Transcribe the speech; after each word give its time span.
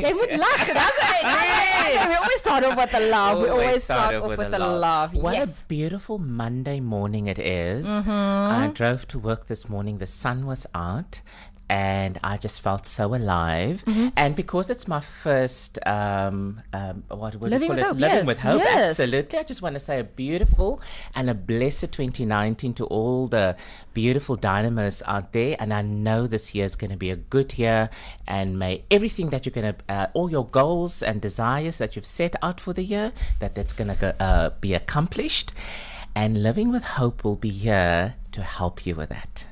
They 0.00 0.14
would 0.14 0.30
laugh, 0.30 0.66
doesn't 0.66 1.10
it? 1.16 2.08
We 2.08 2.14
always 2.14 2.40
start 2.40 2.64
off 2.64 2.76
with 2.76 2.92
the 2.92 3.00
love. 3.00 3.40
We 3.42 3.48
always 3.48 3.84
start 3.84 4.14
off 4.14 4.28
with 4.38 4.50
the 4.50 4.58
love. 4.58 5.14
What 5.14 5.34
Yes. 5.34 5.60
a 5.60 5.64
beautiful 5.64 6.18
Monday 6.18 6.80
morning 6.80 7.28
it 7.28 7.38
is. 7.38 7.86
Mm-hmm. 7.86 8.10
I 8.10 8.70
drove 8.74 9.06
to 9.08 9.18
work 9.18 9.46
this 9.46 9.68
morning. 9.68 9.98
The 9.98 10.06
sun 10.06 10.46
was 10.46 10.66
out. 10.74 11.20
And 11.70 12.18
I 12.24 12.36
just 12.36 12.60
felt 12.62 12.84
so 12.84 13.14
alive, 13.14 13.84
and 14.16 14.34
because 14.34 14.70
it's 14.70 14.88
my 14.88 14.98
first, 14.98 15.78
um, 15.86 16.58
um, 16.72 17.04
what 17.06 17.36
would 17.36 17.52
Living 17.52 17.68
you 17.68 17.74
with 17.76 17.78
call 17.78 17.78
it? 17.78 17.82
hope, 17.84 18.00
Living 18.00 18.16
yes, 18.16 18.26
with 18.26 18.38
hope, 18.40 18.58
yes. 18.58 18.90
absolutely. 18.90 19.38
I 19.38 19.44
just 19.44 19.62
want 19.62 19.74
to 19.74 19.80
say 19.80 20.00
a 20.00 20.04
beautiful 20.04 20.80
and 21.14 21.30
a 21.30 21.34
blessed 21.34 21.92
2019 21.92 22.74
to 22.74 22.84
all 22.86 23.28
the 23.28 23.54
beautiful 23.94 24.34
dynamos 24.34 25.00
out 25.06 25.32
there. 25.32 25.54
And 25.60 25.72
I 25.72 25.82
know 25.82 26.26
this 26.26 26.56
year 26.56 26.64
is 26.64 26.74
going 26.74 26.90
to 26.90 26.96
be 26.96 27.10
a 27.10 27.16
good 27.16 27.56
year, 27.56 27.88
and 28.26 28.58
may 28.58 28.82
everything 28.90 29.30
that 29.30 29.46
you're 29.46 29.52
going 29.52 29.72
to, 29.72 29.78
uh, 29.88 30.06
all 30.12 30.28
your 30.28 30.46
goals 30.48 31.04
and 31.04 31.20
desires 31.20 31.78
that 31.78 31.94
you've 31.94 32.04
set 32.04 32.34
out 32.42 32.58
for 32.60 32.72
the 32.72 32.82
year, 32.82 33.12
that 33.38 33.54
that's 33.54 33.72
going 33.72 33.96
to 33.96 34.20
uh, 34.20 34.50
be 34.60 34.74
accomplished. 34.74 35.52
And 36.16 36.42
living 36.42 36.72
with 36.72 36.82
hope 36.82 37.22
will 37.22 37.36
be 37.36 37.50
here 37.50 38.16
to 38.32 38.42
help 38.42 38.84
you 38.84 38.96
with 38.96 39.10
that. 39.10 39.44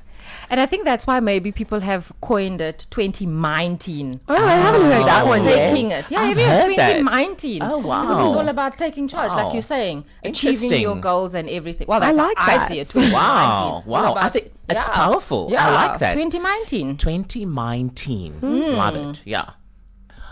And 0.49 0.59
I 0.59 0.65
think 0.65 0.83
that's 0.83 1.05
why 1.05 1.19
maybe 1.19 1.51
people 1.51 1.79
have 1.81 2.11
coined 2.21 2.59
it 2.61 2.85
2019. 2.89 4.19
Oh, 4.27 4.35
I 4.35 4.53
haven't 4.53 4.81
heard 4.81 5.05
that 5.05 5.25
one 5.25 5.43
yet. 5.45 5.71
Taking 5.71 5.91
it. 5.91 6.05
Yeah, 6.09 6.21
I've 6.21 6.35
maybe 6.35 6.47
heard 6.49 6.77
that. 6.77 6.97
2019. 6.97 7.61
Oh, 7.61 7.77
wow. 7.77 8.01
Because 8.01 8.25
it's 8.25 8.35
all 8.35 8.49
about 8.49 8.77
taking 8.77 9.07
charge, 9.07 9.31
like 9.31 9.53
you're 9.53 9.61
saying. 9.61 10.05
Achieving 10.23 10.81
your 10.81 10.95
goals 10.95 11.33
and 11.35 11.47
everything. 11.49 11.87
Well, 11.87 12.01
I 12.03 12.11
like 12.11 12.37
how 12.37 12.53
I 12.53 12.57
that. 12.57 12.67
see 12.67 12.79
it. 12.79 12.89
2019. 12.89 13.13
Wow, 13.13 13.83
wow. 13.85 14.15
I 14.15 14.29
think 14.29 14.51
it's 14.69 14.87
yeah. 14.87 14.93
powerful. 14.93 15.47
I 15.49 15.51
Yeah, 15.51 15.71
like 15.71 15.99
that. 15.99 16.13
2019. 16.13 16.97
2019. 16.97 18.33
Hmm. 18.33 18.47
Love 18.47 18.95
it. 18.95 19.21
Yeah. 19.25 19.51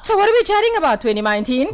So 0.07 0.15
what 0.15 0.29
are 0.29 0.31
we 0.31 0.43
chatting 0.43 0.77
about 0.77 1.01
2019? 1.01 1.67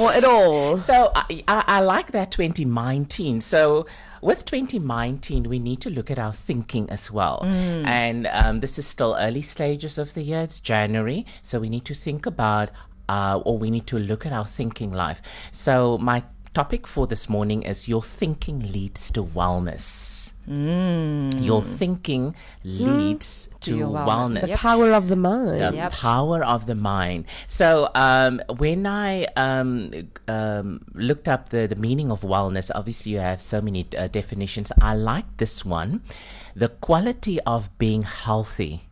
Or 0.00 0.14
it 0.16 0.24
all. 0.24 0.78
So 0.78 1.12
I, 1.14 1.44
I, 1.46 1.64
I 1.66 1.80
like 1.80 2.12
that 2.12 2.30
2019. 2.30 3.42
So 3.42 3.84
with 4.22 4.46
2019, 4.46 5.50
we 5.50 5.58
need 5.58 5.82
to 5.82 5.90
look 5.90 6.10
at 6.10 6.18
our 6.18 6.32
thinking 6.32 6.88
as 6.88 7.10
well. 7.10 7.42
And 7.86 8.26
um, 8.28 8.60
this 8.60 8.78
is 8.78 8.86
still 8.86 9.14
early 9.20 9.42
stages 9.42 9.98
of 9.98 10.14
the 10.14 10.22
year. 10.22 10.40
It's 10.40 10.58
January, 10.58 11.26
so 11.42 11.60
we 11.60 11.68
need 11.68 11.84
to 11.84 11.94
think 11.94 12.24
about, 12.24 12.70
uh, 13.10 13.42
or 13.44 13.58
we 13.58 13.70
need 13.70 13.86
to 13.88 13.98
look 13.98 14.24
at 14.24 14.32
our 14.32 14.46
thinking 14.46 14.90
life. 14.90 15.20
So 15.52 15.98
my 15.98 16.22
topic 16.54 16.86
for 16.86 17.06
this 17.06 17.28
morning 17.28 17.64
is 17.64 17.88
your 17.88 18.02
thinking 18.02 18.72
leads 18.72 19.10
to 19.10 19.22
wellness. 19.22 20.23
Your 20.46 21.62
thinking 21.62 22.34
leads 22.62 23.48
to, 23.60 23.76
your 23.76 23.88
wellness. 23.88 24.40
wellness 24.40 24.48
The 24.50 24.56
power 24.56 24.92
of 24.92 25.08
the 25.08 25.16
mind. 25.16 25.60
the 25.60 25.76
Yep. 25.76 25.92
power 25.92 26.44
of 26.44 26.66
the 26.66 26.74
mind. 26.74 27.24
So 27.46 27.90
um, 27.94 28.40
when 28.58 28.86
I 28.86 29.24
um, 29.36 29.90
um, 30.28 30.80
looked 30.94 31.28
up 31.28 31.48
the, 31.50 31.66
the 31.66 31.76
meaning 31.76 32.10
of 32.10 32.20
wellness, 32.22 32.70
obviously 32.74 33.12
you 33.12 33.18
have 33.20 33.40
so 33.40 33.60
many 33.60 33.86
uh, 33.96 34.08
definitions. 34.08 34.70
I 34.80 34.94
like 34.94 35.24
this 35.38 35.64
one, 35.64 36.02
the 36.54 36.68
quality 36.68 37.40
of 37.42 37.76
being 37.78 38.02
healthy 38.02 38.84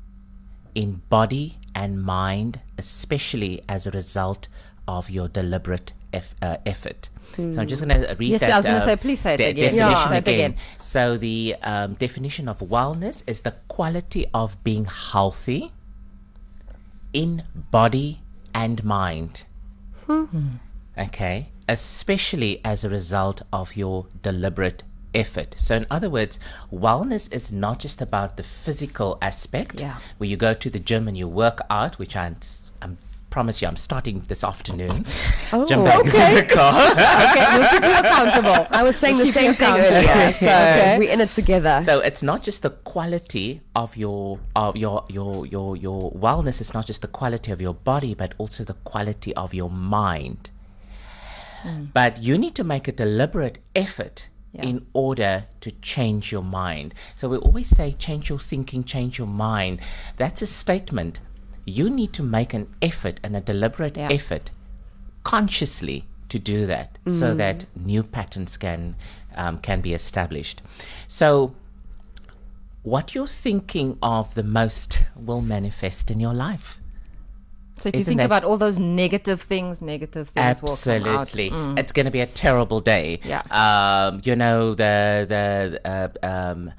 in 0.75 1.03
body 1.09 1.59
and 1.75 2.03
mind, 2.03 2.61
especially 2.79 3.63
as 3.69 3.87
a 3.87 3.91
result 3.91 4.49
of 4.89 5.11
your 5.11 5.29
deliberate 5.29 5.93
eff- 6.13 6.35
uh, 6.43 6.57
effort. 6.67 7.09
So 7.35 7.61
I'm 7.61 7.67
just 7.69 7.83
going 7.85 8.01
to 8.03 8.15
read 8.19 8.31
Yes, 8.31 8.41
that. 8.41 8.53
I 8.53 8.57
was 8.57 8.67
gonna 8.67 8.79
uh, 8.79 8.85
say, 8.85 8.97
please 8.97 9.21
say 9.21 9.35
it 9.35 9.37
de- 9.39 9.51
again. 9.51 9.75
Yeah. 9.75 9.89
Definition 9.89 10.13
it 10.15 10.19
again. 10.29 10.51
again. 10.53 10.57
So 10.81 11.17
the 11.17 11.57
um, 11.63 11.95
definition 11.95 12.49
of 12.49 12.59
wellness 12.61 13.23
is 13.27 13.41
the 13.43 13.55
quality 13.69 14.27
of 14.35 14.63
being 14.65 14.85
healthy 14.87 15.73
in 17.13 17.43
body 17.71 18.21
and 18.55 18.85
mind. 18.85 19.45
Okay, 20.99 21.49
especially 21.69 22.61
as 22.65 22.85
a 22.85 22.89
result 22.91 23.43
of 23.53 23.77
your 23.77 24.07
deliberate 24.23 24.83
effort. 25.15 25.55
So, 25.57 25.75
in 25.77 25.87
other 25.91 26.11
words, 26.11 26.39
wellness 26.73 27.33
is 27.33 27.51
not 27.53 27.79
just 27.79 28.03
about 28.03 28.37
the 28.37 28.43
physical 28.43 29.17
aspect, 29.23 29.81
Yeah. 29.81 29.97
where 30.19 30.29
you 30.29 30.37
go 30.37 30.53
to 30.55 30.69
the 30.71 30.79
gym 30.79 31.09
and 31.09 31.17
you 31.17 31.29
work 31.29 31.61
out, 31.71 31.99
which 31.99 32.15
I 32.17 32.27
I'm, 32.27 32.37
promise 33.33 33.61
you 33.63 33.67
I'm 33.67 33.77
starting 33.77 34.21
this 34.29 34.45
afternoon. 34.45 35.05
Oh, 35.55 35.67
Gym 35.67 35.85
bags 35.85 36.15
in 36.15 36.35
the 36.35 36.45
car. 36.45 36.73
okay, 36.93 37.59
we'll 37.59 37.69
keep 37.73 37.83
you 37.83 37.95
accountable. 38.05 38.67
I 38.79 38.83
was 38.83 38.97
saying 38.97 39.19
the 39.19 39.25
Keep 39.25 39.35
you 39.35 39.41
same 39.43 39.55
thing 39.55 39.75
earlier. 39.75 40.33
So 40.33 40.47
Okay. 40.47 40.97
we're 40.99 41.11
in 41.11 41.21
it 41.21 41.29
together. 41.31 41.83
So 41.85 42.01
it's 42.01 42.23
not 42.23 42.43
just 42.43 42.63
the 42.63 42.71
quality 42.71 43.61
of 43.77 43.95
your 43.97 44.39
of 44.57 44.77
your 44.77 45.05
your 45.11 45.45
your 45.47 45.77
your 45.77 46.13
wellness. 46.13 46.61
It's 46.63 46.73
not 46.73 46.87
just 46.87 47.03
the 47.03 47.09
quality 47.21 47.51
of 47.53 47.61
your 47.61 47.75
body, 47.75 48.15
but 48.15 48.31
also 48.39 48.65
the 48.65 48.79
quality 48.93 49.35
of 49.35 49.53
your 49.53 49.69
mind. 49.71 50.49
Hmm. 51.63 51.85
But 51.93 52.23
you 52.23 52.39
need 52.39 52.55
to 52.55 52.65
make 52.65 52.89
a 52.89 52.93
deliberate 53.05 53.59
effort 53.75 54.29
Yeah. 54.55 54.65
in 54.71 54.87
order 54.93 55.33
to 55.65 55.71
change 55.93 56.25
your 56.35 56.43
mind. 56.63 56.89
So 57.17 57.29
we 57.33 57.37
always 57.39 57.69
say, 57.79 57.87
change 58.07 58.25
your 58.31 58.39
thinking, 58.51 58.85
change 58.85 59.13
your 59.21 59.29
mind. 59.49 59.81
That's 60.17 60.43
a 60.43 60.47
statement. 60.47 61.21
You 61.65 61.89
need 61.91 62.13
to 62.15 62.23
make 62.23 62.53
an 62.55 62.67
effort 62.81 63.21
and 63.23 63.37
a 63.37 63.41
deliberate 63.41 63.97
Yeah. 63.97 64.09
effort 64.11 64.51
consciously 65.25 66.05
to 66.29 66.39
do 66.39 66.67
that 66.67 66.99
so 67.09 67.35
that 67.35 67.67
new 67.77 68.03
patterns 68.03 68.57
can 68.57 68.97
um, 69.37 69.59
can 69.59 69.81
be 69.81 69.93
established. 69.95 70.61
So 71.09 71.55
what 72.83 73.15
you're 73.15 73.27
thinking 73.27 73.97
of 74.03 74.35
the 74.35 74.43
most 74.43 75.05
will 75.17 75.41
manifest 75.41 76.11
in 76.11 76.21
your 76.21 76.35
life. 76.35 76.79
So 77.79 77.89
if 77.89 77.95
you 77.95 78.01
Isn't 78.01 78.13
think 78.19 78.27
about 78.27 78.45
all 78.45 78.57
those 78.57 78.79
negative 78.79 79.41
things, 79.43 79.81
negative 79.81 80.29
things 80.31 80.63
will 80.63 80.77
come 80.77 81.07
out. 81.07 81.21
Absolutely, 81.21 81.51
Mm. 81.51 81.79
it's 81.79 81.93
going 81.93 82.05
to 82.07 82.11
be 82.13 82.21
a 82.21 82.27
terrible 82.27 82.81
day. 82.81 83.21
Yeah. 83.25 83.43
Um, 83.51 84.21
you 84.25 84.37
know 84.37 84.75
the 84.75 85.27
the 85.29 85.81
uh, 85.85 86.27
um, 86.27 86.73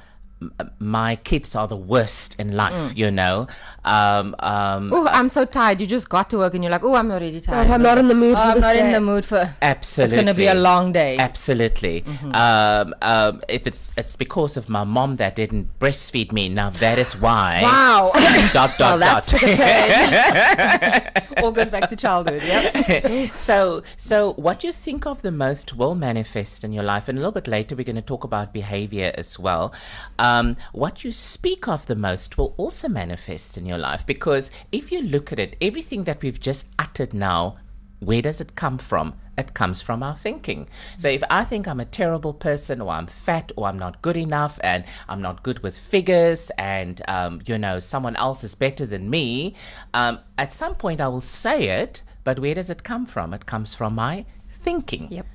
my 0.80 1.16
kids 1.18 1.56
are 1.56 1.68
the 1.68 1.78
worst 1.78 2.36
in 2.40 2.56
life. 2.56 2.74
Mm. 2.74 2.98
You 2.98 3.12
know. 3.12 3.48
Um, 3.86 4.36
um, 4.40 4.92
Oh, 4.94 5.08
I'm 5.08 5.30
so 5.30 5.44
tired. 5.46 5.82
You 5.82 5.88
just 5.88 6.08
got 6.10 6.30
to 6.32 6.38
work 6.38 6.54
and 6.54 6.64
you're 6.64 6.72
like, 6.72 6.84
oh, 6.84 6.96
I'm 6.96 7.12
already 7.12 7.42
tired. 7.42 7.70
I'm 7.70 7.82
not 7.82 7.98
in 7.98 8.08
the 8.08 8.16
mood 8.16 8.36
Oh, 8.38 8.42
for 8.42 8.48
I'm 8.50 8.54
this 8.56 8.62
not 8.64 8.76
in 8.78 8.92
the 8.92 9.02
mood 9.02 9.26
for. 9.26 9.54
Absolutely, 9.62 10.16
It's 10.18 10.24
going 10.24 10.34
to 10.34 10.40
be 10.40 10.48
a 10.48 10.54
long 10.56 10.92
day. 10.94 11.18
Absolutely. 11.18 12.02
Mm-hmm. 12.02 12.34
Um, 12.36 12.96
um, 13.02 13.42
if 13.50 13.68
it's 13.68 13.92
it's 13.98 14.16
because 14.16 14.56
of 14.58 14.70
my 14.70 14.84
mom 14.84 15.18
that 15.18 15.36
didn't 15.36 15.68
breastfeed 15.80 16.32
me, 16.32 16.48
now 16.50 16.70
that 16.72 16.98
is 16.98 17.12
why. 17.20 17.60
Wow. 17.62 18.12
Dot 18.54 18.78
dot 18.78 19.00
that 19.06 19.14
dot. 19.16 19.24
took 19.24 19.44
a 19.44 19.56
turn. 19.58 21.24
all 21.44 21.52
goes 21.52 21.70
back 21.70 21.90
to 21.90 21.96
childhood. 21.96 22.42
Yeah. 22.44 23.34
so 23.34 23.84
so 23.98 24.34
what 24.34 24.64
you 24.64 24.72
think 24.72 25.06
of 25.06 25.22
the 25.22 25.32
most 25.32 25.76
will 25.76 25.96
manifest 25.96 26.64
in 26.64 26.72
your 26.72 26.84
life 26.84 27.08
and 27.10 27.18
a 27.18 27.22
little 27.22 27.32
bit 27.40 27.48
later 27.48 27.76
we're 27.76 27.84
going 27.94 28.04
to 28.06 28.10
talk 28.14 28.24
about 28.24 28.54
behavior 28.54 29.12
as 29.16 29.38
well 29.40 29.74
um, 30.20 30.33
what 30.72 31.04
you 31.04 31.12
speak 31.12 31.68
of 31.68 31.86
the 31.86 31.96
most 31.96 32.38
will 32.38 32.54
also 32.58 32.88
manifest 32.88 33.58
in 33.58 33.66
your 33.66 33.78
life 33.78 34.06
because 34.06 34.52
if 34.72 34.92
you 34.92 35.02
look 35.02 35.32
at 35.32 35.40
it 35.40 35.56
everything 35.62 36.04
that 36.04 36.22
we've 36.22 36.40
just 36.40 36.66
uttered 36.80 37.14
now 37.14 37.58
where 38.00 38.22
does 38.22 38.42
it 38.42 38.56
come 38.56 38.78
from 38.78 39.14
it 39.38 39.54
comes 39.54 39.82
from 39.82 40.04
our 40.04 40.16
thinking. 40.16 40.68
So 40.98 41.08
if 41.08 41.24
I 41.30 41.44
think 41.44 41.68
I'm 41.68 41.80
a 41.80 41.86
terrible 41.86 42.34
person, 42.34 42.82
or 42.82 42.92
I'm 42.92 43.08
fat, 43.08 43.52
or 43.56 43.68
I'm 43.68 43.80
not 43.80 44.02
good 44.02 44.18
enough, 44.18 44.60
and 44.64 44.84
I'm 45.10 45.22
not 45.22 45.42
good 45.44 45.64
with 45.64 45.76
figures, 45.76 46.52
and 46.58 47.02
um, 47.08 47.42
you 47.46 47.58
know 47.58 47.80
someone 47.80 48.16
else 48.16 48.44
is 48.44 48.56
better 48.56 48.86
than 48.86 49.10
me, 49.10 49.56
um, 49.94 50.20
at 50.38 50.54
some 50.54 50.76
point 50.76 51.02
I 51.02 51.08
will 51.08 51.22
say 51.22 51.82
it. 51.82 52.04
But 52.24 52.40
where 52.40 52.56
does 52.56 52.70
it 52.70 52.84
come 52.84 53.06
from? 53.06 53.34
It 53.34 53.46
comes 53.46 53.74
from 53.74 53.96
my 53.96 54.26
thinking. 54.62 55.08
Yep. 55.12 55.26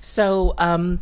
So 0.00 0.54
um, 0.58 1.00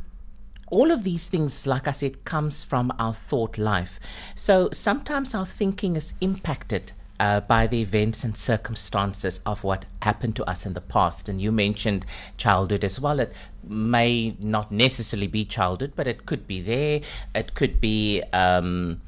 all 0.72 0.90
of 0.90 1.02
these 1.04 1.28
things, 1.28 1.66
like 1.66 1.86
I 1.86 1.92
said, 1.92 2.24
comes 2.24 2.64
from 2.64 2.92
our 2.98 3.12
thought 3.12 3.58
life. 3.58 4.00
So 4.34 4.70
sometimes 4.72 5.34
our 5.34 5.44
thinking 5.44 5.96
is 5.96 6.14
impacted 6.22 6.92
uh, 7.20 7.40
by 7.40 7.66
the 7.66 7.82
events 7.82 8.24
and 8.24 8.34
circumstances 8.34 9.40
of 9.44 9.64
what 9.64 9.84
happened 10.00 10.34
to 10.36 10.44
us 10.44 10.64
in 10.64 10.72
the 10.72 10.80
past. 10.80 11.28
And 11.28 11.42
you 11.42 11.52
mentioned 11.52 12.06
childhood 12.38 12.84
as 12.84 12.98
well. 12.98 13.20
It 13.20 13.34
may 13.62 14.34
not 14.40 14.72
necessarily 14.72 15.26
be 15.26 15.44
childhood, 15.44 15.92
but 15.94 16.06
it 16.06 16.24
could 16.24 16.48
be 16.48 16.62
there. 16.62 17.02
It 17.34 17.54
could 17.54 17.78
be. 17.80 18.22
Um, 18.32 19.02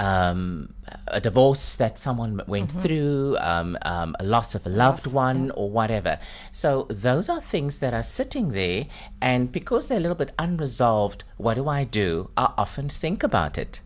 um, 0.00 0.72
a 1.08 1.20
divorce 1.20 1.76
that 1.76 1.98
someone 1.98 2.32
went 2.46 2.70
through, 2.82 3.36
um, 3.38 3.76
um, 3.82 4.16
a 4.18 4.24
loss 4.24 4.54
of 4.54 4.64
a 4.64 4.72
loved 4.84 5.06
one, 5.12 5.50
or 5.60 5.68
whatever. 5.78 6.18
So 6.50 6.86
those 6.88 7.28
are 7.28 7.40
things 7.54 7.78
that 7.82 7.92
are 7.92 8.02
sitting 8.18 8.46
there, 8.60 8.86
and 9.20 9.52
because 9.52 9.82
they're 9.88 9.98
a 9.98 10.04
little 10.06 10.20
bit 10.24 10.32
unresolved, 10.38 11.20
what 11.36 11.54
do 11.60 11.68
I 11.68 11.84
do? 11.84 12.30
I 12.36 12.46
often 12.56 12.88
think 12.88 13.22
about 13.22 13.58
it, 13.58 13.80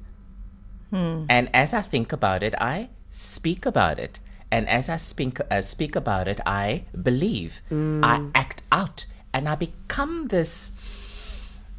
and 1.29 1.45
as 1.53 1.75
I 1.75 1.83
think 1.83 2.13
about 2.13 2.43
it, 2.49 2.55
I 2.61 2.89
speak 3.11 3.67
about 3.67 3.99
it, 3.99 4.21
and 4.55 4.69
as 4.69 4.89
I 4.89 4.97
speak 4.97 5.41
uh, 5.51 5.63
speak 5.63 5.97
about 5.97 6.29
it, 6.29 6.41
I 6.47 6.85
believe, 7.09 7.61
I 8.05 8.15
act 8.43 8.63
out, 8.71 9.07
and 9.35 9.49
I 9.49 9.57
become 9.57 10.29
this 10.29 10.71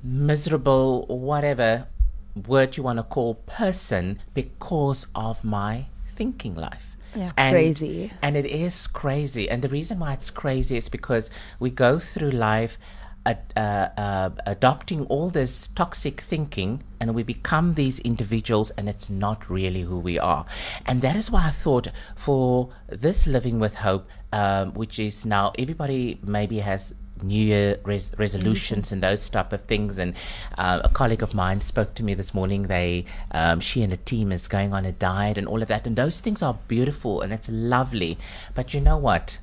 miserable 0.03 1.05
whatever 1.07 1.87
word 2.35 2.77
you 2.77 2.83
want 2.83 2.99
to 2.99 3.03
call 3.03 3.35
person 3.35 4.19
because 4.33 5.07
of 5.15 5.43
my 5.43 5.85
thinking 6.15 6.55
life. 6.55 6.95
Yeah. 7.15 7.31
And- 7.37 7.53
Crazy. 7.53 8.11
And 8.21 8.35
it 8.35 8.45
is 8.45 8.87
crazy. 8.87 9.49
And 9.49 9.61
the 9.61 9.69
reason 9.69 9.99
why 9.99 10.13
it's 10.13 10.29
crazy 10.31 10.77
is 10.77 10.89
because 10.89 11.29
we 11.59 11.69
go 11.69 11.97
through 11.99 12.31
life 12.31 12.77
ad- 13.25 13.53
uh, 13.55 13.87
uh, 13.97 14.29
adopting 14.45 15.05
all 15.05 15.29
this 15.29 15.69
toxic 15.75 16.21
thinking 16.21 16.83
and 16.99 17.15
we 17.15 17.23
become 17.23 17.75
these 17.75 17.99
individuals 17.99 18.69
and 18.71 18.89
it's 18.89 19.09
not 19.09 19.49
really 19.49 19.81
who 19.83 19.99
we 19.99 20.19
are. 20.19 20.45
And 20.85 21.01
that 21.01 21.15
is 21.15 21.31
why 21.31 21.47
I 21.47 21.51
thought 21.51 21.87
for 22.15 22.69
this 22.89 23.27
Living 23.27 23.59
with 23.59 23.75
Hope, 23.75 24.07
um, 24.33 24.73
which 24.73 24.99
is 24.99 25.25
now 25.25 25.53
everybody 25.57 26.19
maybe 26.23 26.59
has 26.59 26.93
New 27.21 27.43
Year 27.43 27.79
res- 27.83 28.11
resolutions 28.17 28.91
and 28.91 29.01
those 29.01 29.29
type 29.29 29.53
of 29.53 29.63
things. 29.65 29.97
And 29.97 30.15
uh, 30.57 30.81
a 30.83 30.89
colleague 30.89 31.23
of 31.23 31.33
mine 31.33 31.61
spoke 31.61 31.93
to 31.95 32.03
me 32.03 32.13
this 32.13 32.33
morning. 32.33 32.63
They, 32.63 33.05
um, 33.31 33.59
she 33.59 33.83
and 33.83 33.93
a 33.93 33.97
team 33.97 34.31
is 34.31 34.47
going 34.47 34.73
on 34.73 34.85
a 34.85 34.91
diet 34.91 35.37
and 35.37 35.47
all 35.47 35.61
of 35.61 35.67
that. 35.67 35.87
And 35.87 35.95
those 35.95 36.19
things 36.19 36.41
are 36.41 36.57
beautiful 36.67 37.21
and 37.21 37.31
it's 37.33 37.49
lovely. 37.49 38.17
But 38.53 38.73
you 38.73 38.81
know 38.81 38.97
what? 38.97 39.39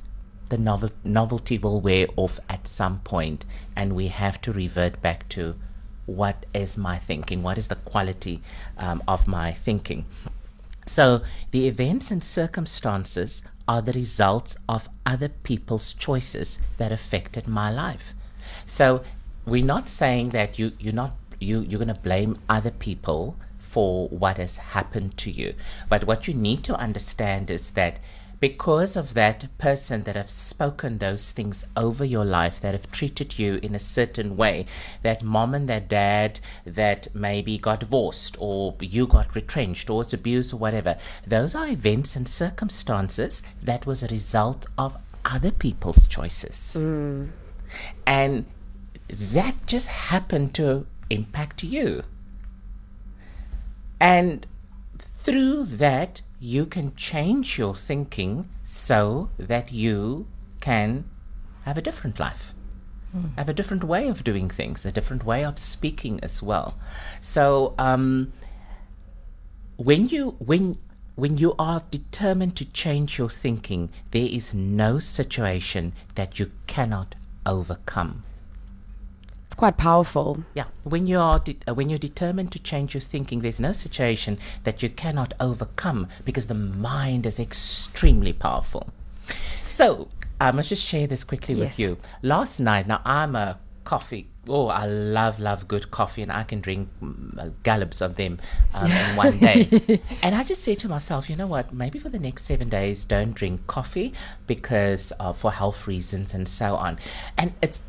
The 0.48 0.58
novel- 0.58 0.90
novelty 1.02 1.56
will 1.56 1.80
wear 1.80 2.06
off 2.16 2.38
at 2.48 2.68
some 2.68 3.00
point, 3.00 3.46
and 3.74 3.94
we 3.94 4.08
have 4.08 4.38
to 4.42 4.52
revert 4.52 5.00
back 5.00 5.26
to 5.30 5.54
what 6.04 6.44
is 6.52 6.76
my 6.76 6.98
thinking? 6.98 7.42
What 7.42 7.56
is 7.56 7.68
the 7.68 7.76
quality 7.76 8.42
um, 8.76 9.02
of 9.08 9.26
my 9.26 9.52
thinking? 9.52 10.04
So 10.86 11.22
the 11.52 11.66
events 11.68 12.10
and 12.10 12.22
circumstances 12.22 13.40
are 13.66 13.82
the 13.82 13.92
results 13.92 14.56
of 14.68 14.88
other 15.06 15.28
people's 15.28 15.92
choices 15.92 16.58
that 16.78 16.92
affected 16.92 17.46
my 17.46 17.70
life. 17.70 18.14
So 18.66 19.02
we're 19.46 19.64
not 19.64 19.88
saying 19.88 20.30
that 20.30 20.58
you 20.58 20.72
you're 20.78 20.92
not 20.92 21.12
you 21.40 21.60
you're 21.60 21.78
going 21.78 21.88
to 21.88 21.94
blame 21.94 22.38
other 22.48 22.70
people 22.70 23.36
for 23.58 24.08
what 24.08 24.36
has 24.36 24.58
happened 24.58 25.16
to 25.16 25.30
you. 25.30 25.54
But 25.88 26.06
what 26.06 26.28
you 26.28 26.34
need 26.34 26.62
to 26.64 26.74
understand 26.76 27.50
is 27.50 27.70
that 27.70 27.98
because 28.42 28.96
of 28.96 29.14
that 29.14 29.46
person 29.56 30.02
that 30.02 30.16
have 30.16 30.28
spoken 30.28 30.98
those 30.98 31.30
things 31.30 31.64
over 31.76 32.04
your 32.04 32.24
life, 32.24 32.60
that 32.60 32.74
have 32.74 32.90
treated 32.90 33.38
you 33.38 33.60
in 33.62 33.72
a 33.72 33.78
certain 33.78 34.36
way, 34.36 34.66
that 35.02 35.22
mom 35.22 35.54
and 35.54 35.68
that 35.68 35.88
dad 35.88 36.40
that 36.66 37.06
maybe 37.14 37.56
got 37.56 37.78
divorced 37.78 38.36
or 38.40 38.74
you 38.80 39.06
got 39.06 39.32
retrenched 39.36 39.88
or 39.88 40.02
it's 40.02 40.12
abuse 40.12 40.52
or 40.52 40.56
whatever, 40.56 40.98
those 41.24 41.54
are 41.54 41.68
events 41.68 42.16
and 42.16 42.26
circumstances 42.26 43.44
that 43.62 43.86
was 43.86 44.02
a 44.02 44.08
result 44.08 44.66
of 44.76 44.96
other 45.24 45.52
people's 45.52 46.08
choices. 46.08 46.74
Mm. 46.76 47.30
And 48.04 48.46
that 49.08 49.54
just 49.68 49.86
happened 49.86 50.52
to 50.54 50.84
impact 51.10 51.62
you. 51.62 52.02
And 54.00 54.48
through 55.22 55.64
that, 55.64 56.20
you 56.40 56.66
can 56.66 56.94
change 56.96 57.58
your 57.58 57.74
thinking 57.74 58.48
so 58.64 59.30
that 59.38 59.72
you 59.72 60.26
can 60.60 61.04
have 61.64 61.78
a 61.78 61.82
different 61.82 62.18
life, 62.18 62.54
have 63.36 63.48
a 63.48 63.54
different 63.54 63.84
way 63.84 64.08
of 64.08 64.24
doing 64.24 64.50
things, 64.50 64.84
a 64.84 64.90
different 64.90 65.24
way 65.24 65.44
of 65.44 65.58
speaking 65.58 66.18
as 66.22 66.42
well. 66.42 66.76
So, 67.20 67.74
um, 67.78 68.32
when 69.76 70.08
you 70.08 70.36
when 70.38 70.78
when 71.14 71.38
you 71.38 71.54
are 71.58 71.82
determined 71.90 72.56
to 72.56 72.64
change 72.64 73.18
your 73.18 73.28
thinking, 73.28 73.90
there 74.10 74.28
is 74.28 74.54
no 74.54 74.98
situation 74.98 75.92
that 76.14 76.38
you 76.38 76.50
cannot 76.66 77.14
overcome. 77.44 78.24
It's 79.52 79.58
quite 79.58 79.76
powerful. 79.76 80.44
Yeah, 80.54 80.64
when 80.82 81.06
you 81.06 81.18
are 81.18 81.38
de- 81.38 81.58
uh, 81.68 81.74
when 81.74 81.90
you're 81.90 81.98
determined 81.98 82.52
to 82.52 82.58
change 82.58 82.94
your 82.94 83.02
thinking, 83.02 83.40
there's 83.40 83.60
no 83.60 83.72
situation 83.72 84.38
that 84.64 84.82
you 84.82 84.88
cannot 84.88 85.34
overcome 85.40 86.08
because 86.24 86.46
the 86.46 86.54
mind 86.54 87.26
is 87.26 87.38
extremely 87.38 88.32
powerful. 88.32 88.88
So 89.66 90.08
I 90.40 90.52
must 90.52 90.70
just 90.70 90.82
share 90.82 91.06
this 91.06 91.22
quickly 91.22 91.54
with 91.54 91.78
you. 91.78 91.98
Last 92.22 92.60
night, 92.60 92.86
now 92.86 93.02
I'm 93.04 93.36
a 93.36 93.58
coffee. 93.84 94.28
Oh, 94.48 94.68
I 94.68 94.86
love 94.86 95.38
love 95.38 95.68
good 95.68 95.90
coffee, 95.90 96.22
and 96.22 96.32
I 96.32 96.44
can 96.44 96.62
drink 96.62 96.88
mm, 97.02 97.38
uh, 97.38 97.50
gallops 97.62 98.00
of 98.00 98.16
them 98.16 98.40
um, 98.72 98.90
in 98.90 99.16
one 99.16 99.38
day. 99.38 100.00
and 100.22 100.34
I 100.34 100.44
just 100.44 100.64
said 100.64 100.78
to 100.78 100.88
myself, 100.88 101.28
you 101.28 101.36
know 101.36 101.46
what? 101.46 101.74
Maybe 101.74 101.98
for 101.98 102.08
the 102.08 102.18
next 102.18 102.46
seven 102.46 102.70
days, 102.70 103.04
don't 103.04 103.34
drink 103.34 103.66
coffee 103.66 104.14
because 104.46 105.12
uh, 105.20 105.34
for 105.34 105.52
health 105.52 105.86
reasons 105.86 106.32
and 106.32 106.48
so 106.48 106.74
on. 106.74 106.98
And 107.36 107.52
it's 107.60 107.82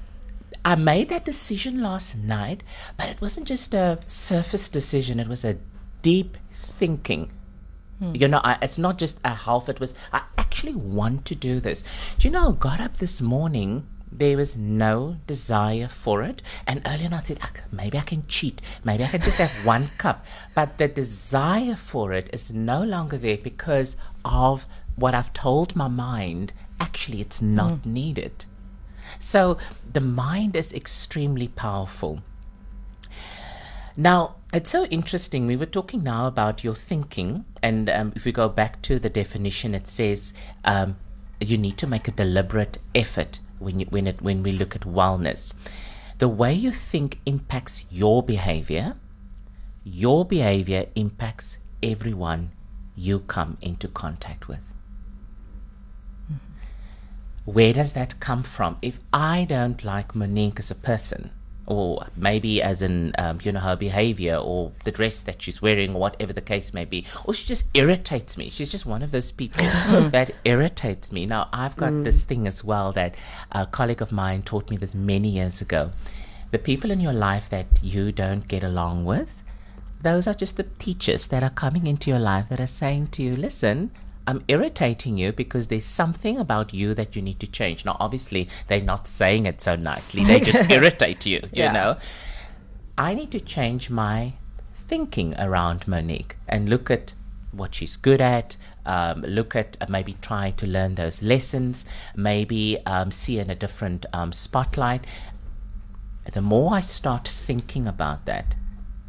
I 0.65 0.75
made 0.75 1.09
that 1.09 1.25
decision 1.25 1.81
last 1.81 2.15
night, 2.15 2.63
but 2.97 3.09
it 3.09 3.19
wasn't 3.19 3.47
just 3.47 3.73
a 3.73 3.99
surface 4.07 4.69
decision, 4.69 5.19
it 5.19 5.27
was 5.27 5.43
a 5.43 5.57
deep 6.01 6.37
thinking. 6.53 7.31
You 8.13 8.27
know, 8.27 8.41
I, 8.43 8.57
it's 8.61 8.77
not 8.77 8.97
just 8.97 9.17
a 9.23 9.33
health, 9.33 9.69
it 9.69 9.79
was, 9.79 9.93
I 10.11 10.23
actually 10.37 10.75
want 10.75 11.23
to 11.25 11.35
do 11.35 11.61
this. 11.61 11.83
Do 12.17 12.27
you 12.27 12.31
know, 12.31 12.49
I 12.49 12.51
got 12.51 12.81
up 12.81 12.97
this 12.97 13.21
morning, 13.21 13.87
there 14.11 14.37
was 14.37 14.55
no 14.55 15.17
desire 15.25 15.87
for 15.87 16.21
it. 16.21 16.41
And 16.67 16.81
earlier 16.85 17.07
on 17.07 17.13
I 17.13 17.23
said, 17.23 17.39
"Ah, 17.41 17.51
maybe 17.71 17.97
I 17.97 18.01
can 18.01 18.25
cheat, 18.27 18.61
maybe 18.83 19.03
I 19.03 19.07
can 19.07 19.21
just 19.21 19.37
have 19.37 19.65
one 19.65 19.87
cup. 19.97 20.25
But 20.53 20.77
the 20.77 20.87
desire 20.87 21.75
for 21.75 22.13
it 22.13 22.29
is 22.33 22.51
no 22.51 22.83
longer 22.83 23.17
there 23.17 23.37
because 23.37 23.95
of 24.23 24.65
what 24.95 25.15
I've 25.15 25.33
told 25.33 25.75
my 25.75 25.87
mind, 25.87 26.53
actually, 26.79 27.21
it's 27.21 27.41
not 27.41 27.85
needed. 27.85 28.45
So 29.23 29.57
the 29.89 30.01
mind 30.01 30.53
is 30.53 30.73
extremely 30.73 31.47
powerful. 31.47 32.21
Now, 33.95 34.35
it's 34.53 34.69
so 34.69 34.83
interesting. 34.87 35.47
We 35.47 35.55
were 35.55 35.65
talking 35.65 36.03
now 36.03 36.27
about 36.27 36.65
your 36.65 36.75
thinking, 36.75 37.45
and 37.61 37.89
um, 37.89 38.11
if 38.17 38.25
we 38.25 38.33
go 38.33 38.49
back 38.49 38.81
to 38.81 38.99
the 38.99 39.09
definition, 39.09 39.73
it 39.73 39.87
says 39.87 40.33
um, 40.65 40.97
you 41.39 41.57
need 41.57 41.77
to 41.77 41.87
make 41.87 42.09
a 42.09 42.11
deliberate 42.11 42.79
effort 42.93 43.39
when 43.59 43.79
you, 43.79 43.85
when 43.85 44.07
it 44.07 44.21
when 44.21 44.43
we 44.43 44.51
look 44.51 44.75
at 44.75 44.81
wellness. 44.81 45.53
The 46.17 46.27
way 46.27 46.53
you 46.53 46.71
think 46.71 47.21
impacts 47.25 47.85
your 47.89 48.23
behavior. 48.23 48.97
Your 49.85 50.25
behavior 50.25 50.87
impacts 50.95 51.59
everyone 51.81 52.51
you 52.93 53.19
come 53.19 53.57
into 53.61 53.87
contact 53.87 54.49
with 54.49 54.73
where 57.45 57.73
does 57.73 57.93
that 57.93 58.19
come 58.19 58.43
from? 58.43 58.77
If 58.81 58.99
I 59.11 59.45
don't 59.45 59.83
like 59.83 60.15
Monique 60.15 60.59
as 60.59 60.71
a 60.71 60.75
person, 60.75 61.31
or 61.65 62.07
maybe 62.15 62.61
as 62.61 62.81
in 62.81 63.13
um, 63.17 63.39
you 63.43 63.51
know 63.51 63.59
her 63.59 63.75
behavior 63.75 64.35
or 64.35 64.71
the 64.83 64.91
dress 64.91 65.21
that 65.21 65.41
she's 65.41 65.61
wearing 65.61 65.95
or 65.95 65.99
whatever 65.99 66.33
the 66.33 66.41
case 66.41 66.73
may 66.73 66.85
be, 66.85 67.05
or 67.25 67.33
she 67.33 67.45
just 67.45 67.65
irritates 67.73 68.37
me. 68.37 68.49
She's 68.49 68.69
just 68.69 68.85
one 68.85 69.01
of 69.01 69.11
those 69.11 69.31
people 69.31 69.63
that 70.09 70.31
irritates 70.45 71.11
me. 71.11 71.25
Now 71.25 71.49
I've 71.53 71.77
got 71.77 72.03
this 72.03 72.25
thing 72.25 72.47
as 72.47 72.63
well 72.63 72.91
that 72.93 73.15
a 73.51 73.65
colleague 73.65 74.01
of 74.01 74.11
mine 74.11 74.43
taught 74.43 74.69
me 74.69 74.77
this 74.77 74.95
many 74.95 75.29
years 75.29 75.61
ago. 75.61 75.91
The 76.51 76.59
people 76.59 76.91
in 76.91 76.99
your 76.99 77.13
life 77.13 77.49
that 77.49 77.65
you 77.81 78.11
don't 78.11 78.47
get 78.47 78.63
along 78.63 79.05
with, 79.05 79.43
those 80.01 80.27
are 80.27 80.33
just 80.33 80.57
the 80.57 80.63
teachers 80.63 81.29
that 81.29 81.43
are 81.43 81.49
coming 81.49 81.87
into 81.87 82.11
your 82.11 82.19
life 82.19 82.49
that 82.49 82.59
are 82.59 82.67
saying 82.67 83.07
to 83.07 83.23
you, 83.23 83.35
listen, 83.35 83.89
I'm 84.25 84.43
irritating 84.47 85.17
you 85.17 85.31
because 85.33 85.67
there's 85.67 85.85
something 85.85 86.37
about 86.37 86.73
you 86.73 86.93
that 86.93 87.15
you 87.15 87.21
need 87.21 87.39
to 87.41 87.47
change. 87.47 87.83
Now, 87.83 87.97
obviously, 87.99 88.47
they're 88.67 88.81
not 88.81 89.05
saying 89.07 89.45
it 89.45 89.59
so 89.61 89.75
nicely, 89.75 90.23
they 90.23 90.39
just 90.39 90.69
irritate 90.69 91.25
you, 91.25 91.39
you 91.51 91.63
Yeah. 91.63 91.71
know. 91.73 91.97
I 92.97 93.13
need 93.13 93.31
to 93.31 93.39
change 93.39 93.89
my 93.89 94.33
thinking 94.87 95.33
around 95.39 95.87
Monique 95.87 96.35
and 96.47 96.69
look 96.69 96.89
at 96.91 97.13
what 97.51 97.75
she's 97.75 97.97
good 97.97 98.21
at. 98.21 98.55
Um, 98.85 99.21
look 99.21 99.55
at 99.55 99.77
uh, 99.81 99.85
maybe 99.89 100.15
try 100.21 100.51
to 100.51 100.67
learn 100.67 100.95
those 100.95 101.21
lessons, 101.21 101.85
maybe 102.15 102.77
um, 102.85 103.11
see 103.11 103.39
in 103.39 103.49
a 103.49 103.55
different 103.55 104.05
um, 104.13 104.31
spotlight. 104.31 105.05
The 106.31 106.41
more 106.41 106.73
I 106.73 106.79
start 106.81 107.27
thinking 107.27 107.87
about 107.87 108.25
that, 108.25 108.55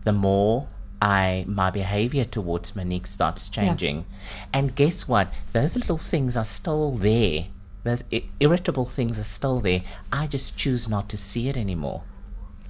the 0.05 0.13
more 0.13 0.69
I 1.05 1.45
my 1.47 1.71
behavior 1.71 2.25
towards 2.25 2.75
Monique 2.75 3.07
starts 3.07 3.51
changing. 3.51 4.07
And 4.55 4.75
guess 4.75 5.07
what? 5.07 5.29
Those 5.53 5.77
little 5.77 5.99
things 5.99 6.35
are 6.37 6.45
still 6.47 6.93
there. 6.93 7.47
Those 7.83 8.03
I- 8.11 8.25
irritable 8.41 8.87
things 8.87 9.19
are 9.19 9.25
still 9.39 9.61
there. 9.61 9.83
I 10.11 10.27
just 10.27 10.57
choose 10.57 10.89
not 10.89 11.11
to 11.11 11.17
see 11.19 11.49
it 11.51 11.57
anymore 11.59 12.03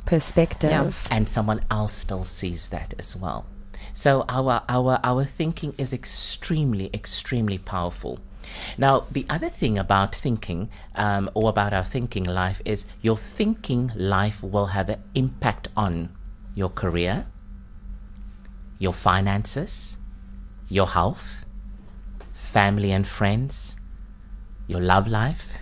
Perspective. 0.04 1.06
and 1.10 1.28
someone 1.28 1.60
else 1.70 1.92
still 1.92 2.24
sees 2.24 2.68
that 2.70 2.92
as 2.98 3.14
well. 3.16 3.46
So 3.92 4.24
our 4.28 4.62
our 4.68 4.98
our 5.04 5.24
thinking 5.24 5.72
is 5.78 5.92
extremely 5.92 6.90
extremely 6.92 7.58
powerful. 7.58 8.18
Now 8.76 9.06
the 9.10 9.24
other 9.30 9.48
thing 9.48 9.78
about 9.78 10.14
thinking 10.14 10.68
um, 10.96 11.30
or 11.34 11.48
about 11.48 11.72
our 11.72 11.84
thinking 11.84 12.24
life 12.24 12.60
is 12.64 12.84
your 13.00 13.16
thinking 13.16 13.92
life 13.94 14.42
will 14.42 14.66
have 14.66 14.88
an 14.90 15.02
impact 15.14 15.68
on 15.76 16.10
your 16.54 16.68
career, 16.68 17.26
your 18.84 18.92
finances, 18.92 19.96
your 20.68 20.86
health, 20.86 21.44
family 22.34 22.92
and 22.92 23.06
friends, 23.06 23.76
your 24.66 24.80
love 24.80 25.08
life, 25.08 25.54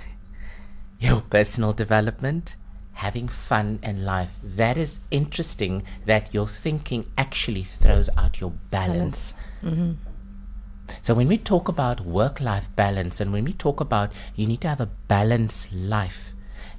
your 0.99 1.21
personal 1.21 1.73
development, 1.73 2.57
having 2.95 3.29
fun 3.29 3.79
in 3.83 4.05
life. 4.05 4.35
That 4.43 4.77
is 4.77 5.01
interesting 5.11 5.85
that 6.05 6.35
your 6.35 6.49
thinking 6.49 7.07
actually 7.17 7.63
throws 7.63 8.11
out 8.17 8.41
your 8.41 8.51
balance. 8.71 9.35
Mm-hmm. 9.63 9.93
So 11.01 11.15
when 11.15 11.29
we 11.29 11.39
talk 11.39 11.69
about 11.69 12.01
work 12.01 12.41
life 12.41 12.69
balance 12.75 13.21
and 13.21 13.33
when 13.33 13.45
we 13.45 13.53
talk 13.53 13.81
about 13.81 14.13
you 14.35 14.47
need 14.47 14.61
to 14.63 14.69
have 14.69 14.81
a 14.81 14.91
balanced 15.09 15.73
life, 15.73 16.32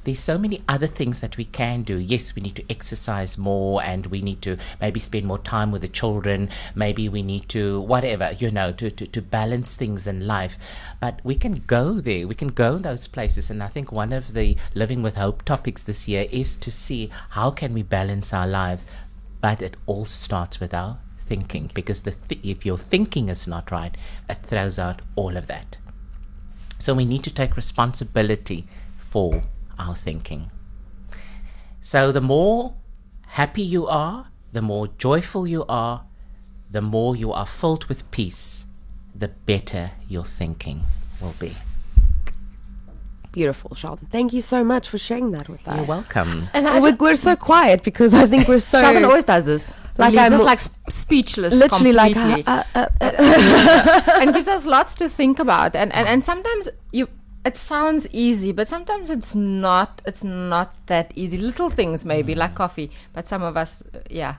there's 0.03 0.19
so 0.19 0.37
many 0.37 0.61
other 0.67 0.87
things 0.87 1.19
that 1.21 1.37
we 1.37 1.45
can 1.45 1.83
do. 1.83 1.97
Yes, 1.97 2.35
we 2.35 2.41
need 2.41 2.55
to 2.55 2.71
exercise 2.71 3.37
more 3.37 3.83
and 3.83 4.07
we 4.07 4.21
need 4.21 4.41
to 4.43 4.57
maybe 4.81 4.99
spend 4.99 5.25
more 5.25 5.39
time 5.39 5.71
with 5.71 5.81
the 5.81 5.87
children. 5.87 6.49
Maybe 6.75 7.07
we 7.07 7.21
need 7.21 7.49
to, 7.49 7.81
whatever, 7.81 8.35
you 8.37 8.51
know, 8.51 8.71
to, 8.73 8.91
to, 8.91 9.07
to 9.07 9.21
balance 9.21 9.75
things 9.75 10.07
in 10.07 10.27
life. 10.27 10.57
But 10.99 11.19
we 11.23 11.35
can 11.35 11.63
go 11.67 11.99
there, 11.99 12.27
we 12.27 12.35
can 12.35 12.49
go 12.49 12.75
in 12.75 12.81
those 12.81 13.07
places. 13.07 13.49
And 13.49 13.63
I 13.63 13.67
think 13.67 13.91
one 13.91 14.13
of 14.13 14.33
the 14.33 14.57
Living 14.73 15.01
with 15.01 15.15
Hope 15.15 15.43
topics 15.43 15.83
this 15.83 16.07
year 16.07 16.27
is 16.31 16.55
to 16.57 16.71
see 16.71 17.09
how 17.29 17.51
can 17.51 17.73
we 17.73 17.83
balance 17.83 18.33
our 18.33 18.47
lives. 18.47 18.85
But 19.41 19.61
it 19.61 19.75
all 19.85 20.05
starts 20.05 20.59
with 20.59 20.73
our 20.73 20.97
thinking 21.25 21.71
because 21.73 22.03
the 22.03 22.11
th- 22.11 22.41
if 22.43 22.65
your 22.65 22.77
thinking 22.77 23.29
is 23.29 23.47
not 23.47 23.71
right, 23.71 23.95
it 24.29 24.37
throws 24.43 24.77
out 24.77 25.01
all 25.15 25.37
of 25.37 25.47
that. 25.47 25.77
So 26.79 26.93
we 26.93 27.05
need 27.05 27.23
to 27.23 27.33
take 27.33 27.55
responsibility 27.55 28.67
for 29.09 29.43
our 29.77 29.95
thinking. 29.95 30.51
So 31.81 32.11
the 32.11 32.21
more 32.21 32.75
happy 33.27 33.61
you 33.61 33.87
are, 33.87 34.27
the 34.51 34.61
more 34.61 34.87
joyful 34.87 35.47
you 35.47 35.65
are, 35.67 36.05
the 36.71 36.81
more 36.81 37.15
you 37.15 37.31
are 37.31 37.45
filled 37.45 37.85
with 37.85 38.09
peace, 38.11 38.65
the 39.13 39.27
better 39.27 39.91
your 40.07 40.23
thinking 40.23 40.83
will 41.21 41.35
be. 41.39 41.55
Beautiful, 43.31 43.73
Sean. 43.73 43.97
Thank 44.11 44.31
you 44.31 44.41
so 44.41 44.63
much 44.63 44.87
for 44.87 44.99
sharing 44.99 45.31
that 45.31 45.49
with 45.49 45.67
us. 45.67 45.75
You're 45.75 45.85
welcome. 45.85 46.49
And 46.53 46.65
well, 46.65 46.81
we're, 46.81 46.95
we're, 46.95 47.15
so 47.15 47.35
quiet 47.35 47.81
because 47.81 48.13
I 48.13 48.27
think 48.27 48.47
we're 48.47 48.59
so. 48.59 48.79
Sean 48.79 49.03
always 49.03 49.25
does 49.25 49.43
this. 49.43 49.73
Like 49.97 50.15
I'm 50.15 50.31
just 50.31 50.43
like 50.43 50.61
speechless. 50.89 51.53
Literally, 51.53 51.93
completely. 51.93 52.43
like 52.43 52.47
uh, 52.47 52.63
uh, 52.75 52.87
uh, 53.01 54.19
and 54.21 54.33
gives 54.33 54.47
us 54.47 54.65
lots 54.65 54.93
to 54.95 55.09
think 55.09 55.39
about. 55.39 55.75
And, 55.75 55.91
and 55.93 56.07
and 56.07 56.23
sometimes 56.23 56.69
you 56.91 57.07
it 57.45 57.57
sounds 57.57 58.07
easy, 58.11 58.51
but 58.51 58.69
sometimes 58.69 59.09
it's 59.09 59.35
not. 59.35 60.01
It's 60.05 60.23
not 60.23 60.75
that 60.87 61.11
easy. 61.15 61.37
Little 61.37 61.69
things 61.69 62.05
maybe 62.05 62.33
mm. 62.33 62.37
like 62.37 62.55
coffee, 62.55 62.91
but 63.13 63.27
some 63.27 63.43
of 63.43 63.57
us, 63.57 63.83
uh, 63.93 63.99
yeah. 64.09 64.35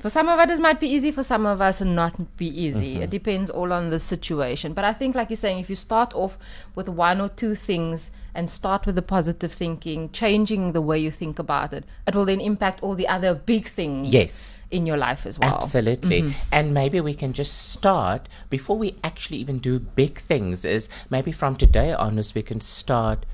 For 0.00 0.10
some 0.10 0.28
of 0.28 0.38
us, 0.38 0.50
it 0.50 0.60
might 0.60 0.80
be 0.80 0.88
easy. 0.88 1.10
For 1.10 1.24
some 1.24 1.46
of 1.46 1.60
us, 1.60 1.80
it 1.80 1.86
not 1.86 2.36
be 2.36 2.48
easy. 2.48 2.94
Mm-hmm. 2.94 3.02
It 3.04 3.10
depends 3.10 3.48
all 3.48 3.72
on 3.72 3.90
the 3.90 3.98
situation. 3.98 4.74
But 4.74 4.84
I 4.84 4.92
think, 4.92 5.14
like 5.14 5.30
you're 5.30 5.36
saying, 5.36 5.60
if 5.60 5.70
you 5.70 5.76
start 5.76 6.14
off 6.14 6.38
with 6.74 6.88
one 6.88 7.20
or 7.20 7.28
two 7.28 7.54
things 7.54 8.10
and 8.34 8.50
start 8.50 8.86
with 8.86 8.94
the 8.96 9.02
positive 9.02 9.52
thinking, 9.52 10.10
changing 10.10 10.72
the 10.72 10.80
way 10.80 10.98
you 10.98 11.10
think 11.10 11.38
about 11.38 11.72
it, 11.72 11.84
it 12.06 12.14
will 12.14 12.24
then 12.24 12.40
impact 12.40 12.82
all 12.82 12.94
the 12.94 13.06
other 13.06 13.34
big 13.34 13.68
things 13.68 14.08
yes. 14.08 14.60
in 14.70 14.86
your 14.86 14.96
life 14.96 15.24
as 15.24 15.38
well. 15.38 15.54
Absolutely. 15.54 16.22
Mm-hmm. 16.22 16.38
And 16.50 16.74
maybe 16.74 17.00
we 17.00 17.14
can 17.14 17.32
just 17.32 17.70
start 17.70 18.28
before 18.50 18.76
we 18.76 18.96
actually 19.04 19.38
even 19.38 19.58
do 19.58 19.78
big 19.78 20.18
things, 20.18 20.64
is 20.64 20.88
maybe 21.10 21.32
from 21.32 21.56
today 21.56 21.92
onwards 21.92 22.34
we 22.34 22.42
can 22.42 22.60
start. 22.60 23.24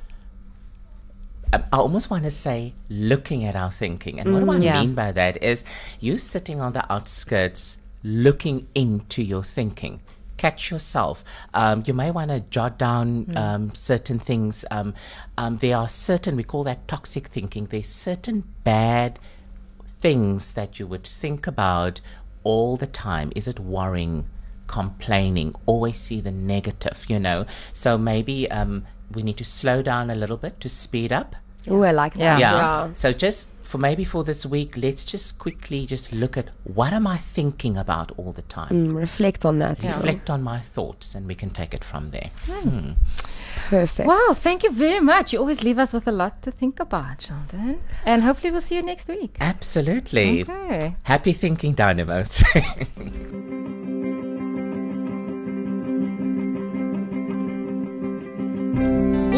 Um, 1.52 1.64
I 1.72 1.78
almost 1.78 2.10
want 2.10 2.24
to 2.24 2.30
say 2.30 2.74
looking 2.88 3.44
at 3.44 3.56
our 3.56 3.70
thinking. 3.72 4.20
And 4.20 4.32
what 4.32 4.44
do 4.44 4.50
I 4.50 4.58
mm, 4.58 4.62
yeah. 4.64 4.80
mean 4.80 4.94
by 4.94 5.12
that 5.12 5.42
is 5.42 5.64
you 5.98 6.18
sitting 6.18 6.60
on 6.60 6.74
the 6.74 6.92
outskirts 6.92 7.78
looking 8.02 8.68
into 8.74 9.22
your 9.22 9.42
thinking 9.42 10.00
catch 10.40 10.70
yourself. 10.70 11.22
Um, 11.52 11.82
you 11.86 11.92
may 11.92 12.10
want 12.10 12.30
to 12.30 12.40
jot 12.40 12.78
down 12.78 13.26
mm. 13.26 13.36
um, 13.36 13.74
certain 13.74 14.18
things. 14.18 14.64
Um, 14.70 14.94
um, 15.36 15.58
there 15.58 15.76
are 15.76 15.88
certain, 15.88 16.34
we 16.34 16.44
call 16.44 16.64
that 16.64 16.88
toxic 16.88 17.28
thinking, 17.28 17.66
there's 17.66 17.88
certain 17.88 18.44
bad 18.64 19.18
things 19.98 20.54
that 20.54 20.78
you 20.78 20.86
would 20.86 21.06
think 21.06 21.46
about 21.46 22.00
all 22.42 22.78
the 22.78 22.86
time. 22.86 23.32
Is 23.36 23.46
it 23.46 23.60
worrying? 23.60 24.28
complaining 24.66 25.52
always 25.66 25.98
see 25.98 26.20
the 26.20 26.30
negative 26.30 27.04
you 27.08 27.18
know 27.18 27.44
so 27.72 27.98
maybe 27.98 28.48
um, 28.52 28.86
we 29.10 29.20
need 29.20 29.36
to 29.36 29.42
slow 29.42 29.82
down 29.82 30.10
a 30.10 30.14
little 30.14 30.36
bit 30.36 30.60
to 30.60 30.68
speed 30.68 31.12
up 31.12 31.34
Oh, 31.68 31.82
I 31.82 31.92
like 31.92 32.14
that. 32.14 32.38
Yeah. 32.38 32.38
yeah. 32.38 32.94
So 32.94 33.12
just 33.12 33.48
for 33.70 33.78
maybe 33.78 34.02
for 34.04 34.24
this 34.24 34.44
week, 34.44 34.76
let's 34.76 35.04
just 35.04 35.38
quickly 35.38 35.86
just 35.86 36.12
look 36.12 36.36
at 36.36 36.48
what 36.64 36.92
am 36.92 37.06
I 37.06 37.18
thinking 37.18 37.76
about 37.76 38.10
all 38.16 38.32
the 38.32 38.42
time. 38.42 38.70
Mm, 38.70 38.96
reflect 38.96 39.44
on 39.44 39.60
that. 39.60 39.84
Yeah. 39.84 39.94
Reflect 39.94 40.28
on 40.28 40.42
my 40.42 40.58
thoughts, 40.58 41.14
and 41.14 41.26
we 41.26 41.36
can 41.36 41.50
take 41.50 41.72
it 41.72 41.84
from 41.84 42.10
there. 42.10 42.30
Mm. 42.46 42.96
Perfect. 43.68 44.08
Wow, 44.08 44.32
thank 44.34 44.64
you 44.64 44.72
very 44.72 45.00
much. 45.00 45.32
You 45.32 45.38
always 45.38 45.62
leave 45.62 45.78
us 45.78 45.92
with 45.92 46.08
a 46.08 46.12
lot 46.12 46.42
to 46.42 46.50
think 46.50 46.80
about, 46.80 47.18
Jonathan. 47.18 47.80
And 48.04 48.22
hopefully 48.22 48.50
we'll 48.50 48.60
see 48.60 48.74
you 48.74 48.82
next 48.82 49.06
week. 49.06 49.36
Absolutely. 49.40 50.42
Okay. 50.42 50.96
Happy 51.04 51.32
thinking, 51.32 51.74
Dynamos. 51.74 52.42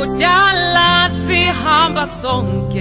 kujala 0.03 1.11
sihamba 1.27 2.07
sonke 2.07 2.81